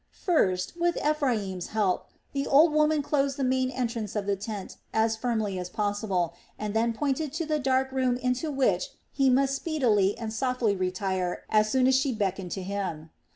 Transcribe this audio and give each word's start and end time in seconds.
First, 0.25 0.73
with 0.79 0.97
Ephraim's 1.05 1.67
help, 1.67 2.07
the 2.33 2.47
old 2.47 2.73
woman 2.73 3.03
closed 3.03 3.37
the 3.37 3.43
main 3.43 3.69
entrance 3.69 4.15
of 4.15 4.25
the 4.25 4.35
tent 4.35 4.77
as 4.91 5.15
firmly 5.15 5.59
as 5.59 5.69
possible, 5.69 6.33
and 6.57 6.73
then 6.73 6.91
pointed 6.91 7.31
to 7.33 7.45
the 7.45 7.59
dark 7.59 7.91
room 7.91 8.17
into 8.17 8.49
which 8.49 8.89
he 9.11 9.29
must 9.29 9.53
speedily 9.55 10.17
and 10.17 10.33
softly 10.33 10.75
retire 10.75 11.43
as 11.51 11.69
soon 11.69 11.85
as 11.85 11.93
she 11.93 12.11
beckoned 12.13 12.49
to 12.53 12.63
him. 12.63 13.11